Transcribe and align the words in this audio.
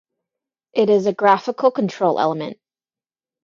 It 0.73 0.89
is 0.89 1.05
a 1.05 1.13
graphical 1.13 1.69
control 1.69 2.19
element. 2.19 2.57